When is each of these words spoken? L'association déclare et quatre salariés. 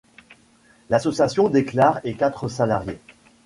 L'association 0.89 1.47
déclare 1.47 2.01
et 2.03 2.15
quatre 2.15 2.47
salariés. 2.47 2.99